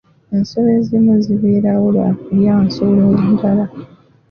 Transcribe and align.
Ensolo 0.35 0.69
ezimu 0.79 1.13
zibeerawo 1.23 1.87
lwa 1.95 2.09
kulya 2.21 2.53
nsolo 2.65 3.03
ndala. 3.31 3.65